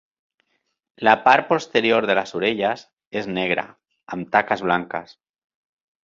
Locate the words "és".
3.21-3.27